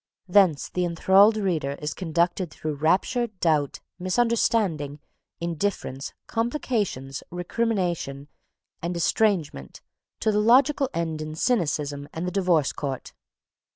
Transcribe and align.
Thence 0.27 0.67
the 0.67 0.83
enthralled 0.83 1.37
reader 1.37 1.73
is 1.73 1.93
conducted 1.93 2.49
through 2.49 2.73
rapture, 2.73 3.27
doubt, 3.27 3.81
misunderstanding, 3.99 4.99
indifference, 5.39 6.11
complications, 6.25 7.21
recrimination, 7.29 8.27
and 8.81 8.97
estrangement 8.97 9.81
to 10.21 10.31
the 10.31 10.39
logical 10.41 10.89
end 10.91 11.21
in 11.21 11.35
cynicism 11.35 12.09
and 12.13 12.25
the 12.25 12.31
divorce 12.31 12.73
court. 12.73 13.13